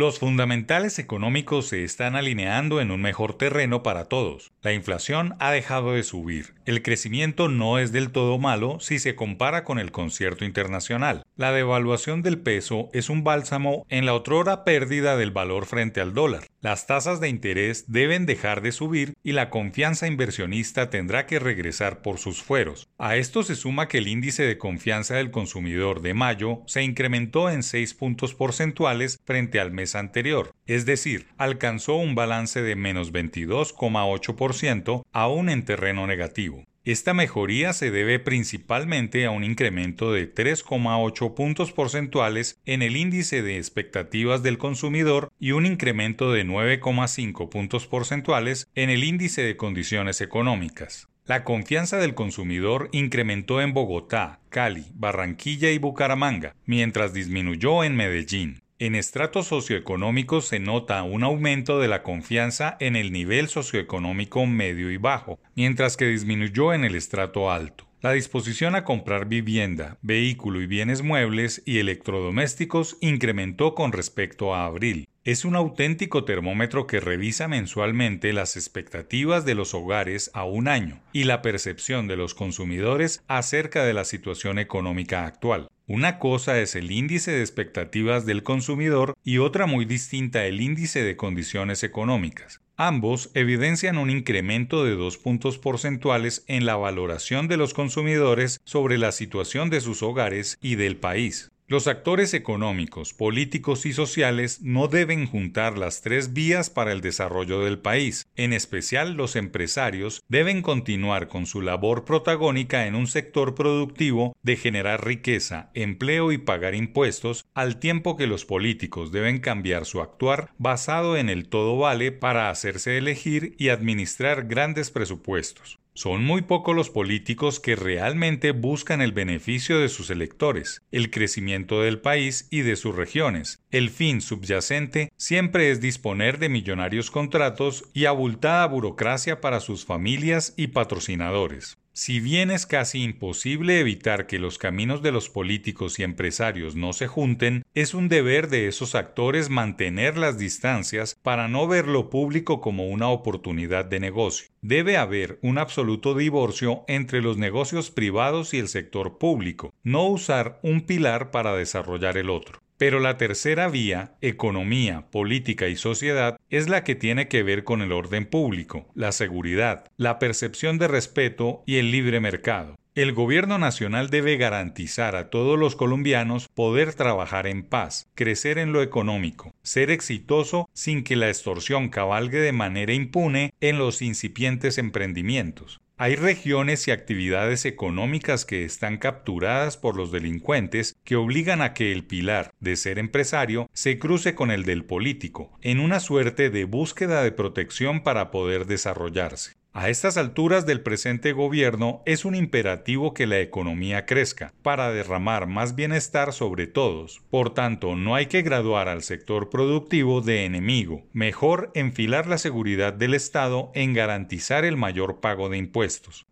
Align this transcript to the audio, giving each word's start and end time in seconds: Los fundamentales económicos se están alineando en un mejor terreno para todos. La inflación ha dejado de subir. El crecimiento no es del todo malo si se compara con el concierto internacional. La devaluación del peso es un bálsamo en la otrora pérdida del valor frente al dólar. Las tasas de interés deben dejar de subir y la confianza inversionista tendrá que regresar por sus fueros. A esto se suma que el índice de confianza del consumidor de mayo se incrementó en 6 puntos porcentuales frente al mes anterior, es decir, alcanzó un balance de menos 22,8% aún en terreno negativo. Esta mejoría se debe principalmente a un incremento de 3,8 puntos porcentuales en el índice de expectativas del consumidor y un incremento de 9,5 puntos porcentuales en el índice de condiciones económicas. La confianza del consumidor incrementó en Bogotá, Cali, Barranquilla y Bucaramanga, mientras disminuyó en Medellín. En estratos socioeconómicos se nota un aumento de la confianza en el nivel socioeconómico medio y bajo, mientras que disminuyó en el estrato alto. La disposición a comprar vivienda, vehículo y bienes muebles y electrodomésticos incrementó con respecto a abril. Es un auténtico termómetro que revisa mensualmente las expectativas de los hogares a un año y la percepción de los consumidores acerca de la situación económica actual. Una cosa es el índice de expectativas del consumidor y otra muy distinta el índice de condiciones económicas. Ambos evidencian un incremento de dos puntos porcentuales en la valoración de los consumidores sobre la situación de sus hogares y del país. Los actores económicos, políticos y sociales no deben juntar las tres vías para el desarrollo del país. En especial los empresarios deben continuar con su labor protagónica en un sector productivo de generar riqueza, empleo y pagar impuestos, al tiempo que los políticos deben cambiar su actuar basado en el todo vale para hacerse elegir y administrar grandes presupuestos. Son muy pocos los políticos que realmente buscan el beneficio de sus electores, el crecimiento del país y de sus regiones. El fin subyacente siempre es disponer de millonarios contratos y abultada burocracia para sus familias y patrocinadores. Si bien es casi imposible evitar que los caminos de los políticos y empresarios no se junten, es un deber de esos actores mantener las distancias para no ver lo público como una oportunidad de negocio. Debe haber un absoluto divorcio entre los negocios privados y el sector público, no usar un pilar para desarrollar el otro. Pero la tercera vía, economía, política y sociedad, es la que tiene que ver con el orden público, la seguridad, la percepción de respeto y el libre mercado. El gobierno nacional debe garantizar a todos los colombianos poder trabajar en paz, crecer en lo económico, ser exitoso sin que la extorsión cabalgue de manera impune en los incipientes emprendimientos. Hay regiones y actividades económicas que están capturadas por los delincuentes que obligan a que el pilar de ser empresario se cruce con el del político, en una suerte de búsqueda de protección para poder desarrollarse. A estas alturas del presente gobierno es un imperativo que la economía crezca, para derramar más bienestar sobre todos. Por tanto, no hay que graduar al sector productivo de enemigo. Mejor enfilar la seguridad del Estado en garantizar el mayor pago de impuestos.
Los 0.00 0.18
fundamentales 0.18 0.98
económicos 0.98 1.68
se 1.68 1.84
están 1.84 2.16
alineando 2.16 2.80
en 2.80 2.90
un 2.90 3.02
mejor 3.02 3.34
terreno 3.34 3.82
para 3.82 4.06
todos. 4.06 4.50
La 4.62 4.72
inflación 4.72 5.36
ha 5.40 5.50
dejado 5.50 5.92
de 5.92 6.04
subir. 6.04 6.54
El 6.64 6.80
crecimiento 6.80 7.50
no 7.50 7.78
es 7.78 7.92
del 7.92 8.10
todo 8.10 8.38
malo 8.38 8.80
si 8.80 8.98
se 8.98 9.14
compara 9.14 9.62
con 9.62 9.78
el 9.78 9.92
concierto 9.92 10.46
internacional. 10.46 11.24
La 11.36 11.52
devaluación 11.52 12.22
del 12.22 12.38
peso 12.38 12.88
es 12.94 13.10
un 13.10 13.24
bálsamo 13.24 13.84
en 13.90 14.06
la 14.06 14.14
otrora 14.14 14.64
pérdida 14.64 15.18
del 15.18 15.32
valor 15.32 15.66
frente 15.66 16.00
al 16.00 16.14
dólar. 16.14 16.44
Las 16.62 16.86
tasas 16.86 17.20
de 17.20 17.28
interés 17.30 17.90
deben 17.90 18.26
dejar 18.26 18.60
de 18.60 18.72
subir 18.72 19.14
y 19.22 19.32
la 19.32 19.48
confianza 19.48 20.06
inversionista 20.06 20.90
tendrá 20.90 21.24
que 21.24 21.38
regresar 21.38 22.02
por 22.02 22.18
sus 22.18 22.42
fueros. 22.42 22.86
A 22.98 23.16
esto 23.16 23.42
se 23.42 23.56
suma 23.56 23.88
que 23.88 23.96
el 23.96 24.08
índice 24.08 24.42
de 24.42 24.58
confianza 24.58 25.14
del 25.14 25.30
consumidor 25.30 26.02
de 26.02 26.12
mayo 26.12 26.62
se 26.66 26.82
incrementó 26.82 27.48
en 27.48 27.62
6 27.62 27.94
puntos 27.94 28.34
porcentuales 28.34 29.18
frente 29.24 29.58
al 29.58 29.72
mes 29.72 29.94
anterior, 29.94 30.54
es 30.66 30.84
decir, 30.84 31.28
alcanzó 31.38 31.94
un 31.96 32.14
balance 32.14 32.60
de 32.60 32.76
menos 32.76 33.10
22,8% 33.10 35.02
aún 35.12 35.48
en 35.48 35.64
terreno 35.64 36.06
negativo. 36.06 36.66
Esta 36.84 37.12
mejoría 37.12 37.74
se 37.74 37.90
debe 37.90 38.18
principalmente 38.18 39.26
a 39.26 39.30
un 39.30 39.44
incremento 39.44 40.12
de 40.12 40.34
3,8 40.34 41.34
puntos 41.34 41.72
porcentuales 41.72 42.58
en 42.64 42.80
el 42.80 42.96
índice 42.96 43.42
de 43.42 43.58
expectativas 43.58 44.42
del 44.42 44.56
consumidor 44.56 45.30
y 45.38 45.52
un 45.52 45.66
incremento 45.66 46.32
de 46.32 46.46
9,5 46.46 47.50
puntos 47.50 47.86
porcentuales 47.86 48.66
en 48.74 48.88
el 48.88 49.04
índice 49.04 49.42
de 49.42 49.58
condiciones 49.58 50.22
económicas. 50.22 51.08
La 51.26 51.44
confianza 51.44 51.98
del 51.98 52.14
consumidor 52.14 52.88
incrementó 52.92 53.60
en 53.60 53.74
Bogotá, 53.74 54.40
Cali, 54.48 54.86
Barranquilla 54.94 55.70
y 55.70 55.78
Bucaramanga, 55.78 56.56
mientras 56.64 57.12
disminuyó 57.12 57.84
en 57.84 57.94
Medellín. 57.94 58.62
En 58.80 58.94
estratos 58.94 59.48
socioeconómicos 59.48 60.46
se 60.46 60.58
nota 60.58 61.02
un 61.02 61.22
aumento 61.22 61.80
de 61.80 61.86
la 61.86 62.02
confianza 62.02 62.78
en 62.80 62.96
el 62.96 63.12
nivel 63.12 63.48
socioeconómico 63.48 64.46
medio 64.46 64.90
y 64.90 64.96
bajo, 64.96 65.38
mientras 65.54 65.98
que 65.98 66.06
disminuyó 66.06 66.72
en 66.72 66.86
el 66.86 66.94
estrato 66.94 67.50
alto. 67.50 67.84
La 68.00 68.12
disposición 68.12 68.74
a 68.74 68.84
comprar 68.84 69.26
vivienda, 69.26 69.98
vehículo 70.00 70.62
y 70.62 70.66
bienes 70.66 71.02
muebles 71.02 71.62
y 71.66 71.78
electrodomésticos 71.78 72.96
incrementó 73.02 73.74
con 73.74 73.92
respecto 73.92 74.54
a 74.54 74.64
abril. 74.64 75.10
Es 75.24 75.44
un 75.44 75.56
auténtico 75.56 76.24
termómetro 76.24 76.86
que 76.86 77.00
revisa 77.00 77.48
mensualmente 77.48 78.32
las 78.32 78.56
expectativas 78.56 79.44
de 79.44 79.54
los 79.54 79.74
hogares 79.74 80.30
a 80.32 80.44
un 80.44 80.68
año 80.68 81.02
y 81.12 81.24
la 81.24 81.42
percepción 81.42 82.08
de 82.08 82.16
los 82.16 82.32
consumidores 82.32 83.22
acerca 83.28 83.84
de 83.84 83.92
la 83.92 84.06
situación 84.06 84.58
económica 84.58 85.26
actual. 85.26 85.68
Una 85.92 86.20
cosa 86.20 86.60
es 86.60 86.76
el 86.76 86.92
índice 86.92 87.32
de 87.32 87.40
expectativas 87.40 88.24
del 88.24 88.44
consumidor 88.44 89.14
y 89.24 89.38
otra 89.38 89.66
muy 89.66 89.86
distinta 89.86 90.46
el 90.46 90.60
índice 90.60 91.02
de 91.02 91.16
condiciones 91.16 91.82
económicas. 91.82 92.60
Ambos 92.76 93.32
evidencian 93.34 93.98
un 93.98 94.08
incremento 94.08 94.84
de 94.84 94.94
dos 94.94 95.18
puntos 95.18 95.58
porcentuales 95.58 96.44
en 96.46 96.64
la 96.64 96.76
valoración 96.76 97.48
de 97.48 97.56
los 97.56 97.74
consumidores 97.74 98.60
sobre 98.62 98.98
la 98.98 99.10
situación 99.10 99.68
de 99.68 99.80
sus 99.80 100.04
hogares 100.04 100.58
y 100.62 100.76
del 100.76 100.96
país. 100.96 101.50
Los 101.70 101.86
actores 101.86 102.34
económicos, 102.34 103.14
políticos 103.14 103.86
y 103.86 103.92
sociales 103.92 104.60
no 104.60 104.88
deben 104.88 105.28
juntar 105.28 105.78
las 105.78 106.02
tres 106.02 106.32
vías 106.32 106.68
para 106.68 106.90
el 106.90 107.00
desarrollo 107.00 107.60
del 107.60 107.78
país. 107.78 108.26
En 108.34 108.52
especial 108.52 109.12
los 109.12 109.36
empresarios 109.36 110.20
deben 110.26 110.62
continuar 110.62 111.28
con 111.28 111.46
su 111.46 111.62
labor 111.62 112.04
protagónica 112.04 112.88
en 112.88 112.96
un 112.96 113.06
sector 113.06 113.54
productivo 113.54 114.36
de 114.42 114.56
generar 114.56 115.06
riqueza, 115.06 115.70
empleo 115.74 116.32
y 116.32 116.38
pagar 116.38 116.74
impuestos, 116.74 117.46
al 117.54 117.78
tiempo 117.78 118.16
que 118.16 118.26
los 118.26 118.44
políticos 118.44 119.12
deben 119.12 119.38
cambiar 119.38 119.84
su 119.86 120.00
actuar 120.00 120.50
basado 120.58 121.16
en 121.16 121.28
el 121.28 121.48
todo 121.48 121.78
vale 121.78 122.10
para 122.10 122.50
hacerse 122.50 122.98
elegir 122.98 123.54
y 123.58 123.68
administrar 123.68 124.48
grandes 124.48 124.90
presupuestos. 124.90 125.78
Son 125.94 126.24
muy 126.24 126.42
pocos 126.42 126.74
los 126.74 126.88
políticos 126.88 127.58
que 127.58 127.76
realmente 127.76 128.52
buscan 128.52 129.00
el 129.00 129.12
beneficio 129.12 129.80
de 129.80 129.88
sus 129.88 130.10
electores, 130.10 130.82
el 130.92 131.10
crecimiento 131.10 131.82
del 131.82 132.00
país 132.00 132.46
y 132.50 132.60
de 132.60 132.76
sus 132.76 132.94
regiones. 132.94 133.60
El 133.70 133.90
fin 133.90 134.20
subyacente 134.20 135.12
siempre 135.16 135.70
es 135.70 135.80
disponer 135.80 136.38
de 136.38 136.48
millonarios 136.48 137.10
contratos 137.10 137.84
y 137.92 138.04
abultada 138.04 138.66
burocracia 138.66 139.40
para 139.40 139.60
sus 139.60 139.84
familias 139.84 140.54
y 140.56 140.68
patrocinadores. 140.68 141.76
Si 141.92 142.20
bien 142.20 142.52
es 142.52 142.66
casi 142.66 143.02
imposible 143.02 143.80
evitar 143.80 144.28
que 144.28 144.38
los 144.38 144.58
caminos 144.58 145.02
de 145.02 145.10
los 145.10 145.28
políticos 145.28 145.98
y 145.98 146.04
empresarios 146.04 146.76
no 146.76 146.92
se 146.92 147.08
junten, 147.08 147.64
es 147.74 147.94
un 147.94 148.08
deber 148.08 148.48
de 148.48 148.68
esos 148.68 148.94
actores 148.94 149.50
mantener 149.50 150.16
las 150.16 150.38
distancias 150.38 151.16
para 151.20 151.48
no 151.48 151.66
ver 151.66 151.88
lo 151.88 152.08
público 152.08 152.60
como 152.60 152.88
una 152.88 153.08
oportunidad 153.08 153.84
de 153.84 153.98
negocio. 153.98 154.48
Debe 154.62 154.96
haber 154.96 155.40
un 155.42 155.58
absoluto 155.58 156.14
divorcio 156.14 156.84
entre 156.86 157.22
los 157.22 157.38
negocios 157.38 157.90
privados 157.90 158.54
y 158.54 158.58
el 158.60 158.68
sector 158.68 159.18
público, 159.18 159.74
no 159.82 160.06
usar 160.06 160.60
un 160.62 160.82
pilar 160.82 161.32
para 161.32 161.56
desarrollar 161.56 162.16
el 162.16 162.30
otro. 162.30 162.60
Pero 162.80 162.98
la 162.98 163.18
tercera 163.18 163.68
vía, 163.68 164.14
economía, 164.22 165.04
política 165.10 165.68
y 165.68 165.76
sociedad, 165.76 166.40
es 166.48 166.70
la 166.70 166.82
que 166.82 166.94
tiene 166.94 167.28
que 167.28 167.42
ver 167.42 167.62
con 167.62 167.82
el 167.82 167.92
orden 167.92 168.24
público, 168.24 168.86
la 168.94 169.12
seguridad, 169.12 169.84
la 169.98 170.18
percepción 170.18 170.78
de 170.78 170.88
respeto 170.88 171.62
y 171.66 171.76
el 171.76 171.90
libre 171.90 172.20
mercado. 172.20 172.78
El 172.94 173.12
gobierno 173.12 173.58
nacional 173.58 174.08
debe 174.08 174.38
garantizar 174.38 175.14
a 175.14 175.28
todos 175.28 175.58
los 175.58 175.76
colombianos 175.76 176.48
poder 176.48 176.94
trabajar 176.94 177.46
en 177.46 177.64
paz, 177.64 178.08
crecer 178.14 178.56
en 178.56 178.72
lo 178.72 178.80
económico, 178.80 179.52
ser 179.62 179.90
exitoso 179.90 180.70
sin 180.72 181.04
que 181.04 181.16
la 181.16 181.28
extorsión 181.28 181.90
cabalgue 181.90 182.40
de 182.40 182.52
manera 182.52 182.94
impune 182.94 183.52
en 183.60 183.76
los 183.76 184.00
incipientes 184.00 184.78
emprendimientos. 184.78 185.82
Hay 186.02 186.16
regiones 186.16 186.88
y 186.88 186.92
actividades 186.92 187.66
económicas 187.66 188.46
que 188.46 188.64
están 188.64 188.96
capturadas 188.96 189.76
por 189.76 189.98
los 189.98 190.10
delincuentes 190.10 190.96
que 191.04 191.14
obligan 191.14 191.60
a 191.60 191.74
que 191.74 191.92
el 191.92 192.06
pilar 192.06 192.54
de 192.58 192.76
ser 192.76 192.98
empresario 192.98 193.68
se 193.74 193.98
cruce 193.98 194.34
con 194.34 194.50
el 194.50 194.64
del 194.64 194.86
político, 194.86 195.58
en 195.60 195.78
una 195.78 196.00
suerte 196.00 196.48
de 196.48 196.64
búsqueda 196.64 197.22
de 197.22 197.32
protección 197.32 198.02
para 198.02 198.30
poder 198.30 198.64
desarrollarse. 198.64 199.59
A 199.72 199.88
estas 199.88 200.16
alturas 200.16 200.66
del 200.66 200.80
presente 200.80 201.32
gobierno 201.32 202.02
es 202.04 202.24
un 202.24 202.34
imperativo 202.34 203.14
que 203.14 203.28
la 203.28 203.38
economía 203.38 204.04
crezca, 204.04 204.52
para 204.62 204.90
derramar 204.90 205.46
más 205.46 205.76
bienestar 205.76 206.32
sobre 206.32 206.66
todos. 206.66 207.22
Por 207.30 207.54
tanto, 207.54 207.94
no 207.94 208.16
hay 208.16 208.26
que 208.26 208.42
graduar 208.42 208.88
al 208.88 209.04
sector 209.04 209.48
productivo 209.48 210.22
de 210.22 210.44
enemigo. 210.44 211.04
Mejor 211.12 211.70
enfilar 211.74 212.26
la 212.26 212.38
seguridad 212.38 212.92
del 212.92 213.14
Estado 213.14 213.70
en 213.74 213.94
garantizar 213.94 214.64
el 214.64 214.76
mayor 214.76 215.20
pago 215.20 215.48
de 215.48 215.58
impuestos. 215.58 216.26